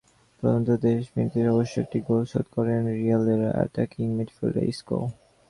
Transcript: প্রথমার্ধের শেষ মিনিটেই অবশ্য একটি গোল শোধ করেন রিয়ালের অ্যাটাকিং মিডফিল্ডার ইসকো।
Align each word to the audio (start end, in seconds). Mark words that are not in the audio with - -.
প্রথমার্ধের 0.37 0.95
শেষ 0.95 1.07
মিনিটেই 1.15 1.51
অবশ্য 1.53 1.75
একটি 1.83 1.97
গোল 2.07 2.21
শোধ 2.31 2.45
করেন 2.55 2.81
রিয়ালের 2.95 3.41
অ্যাটাকিং 3.49 4.05
মিডফিল্ডার 4.17 4.65
ইসকো। 4.71 4.97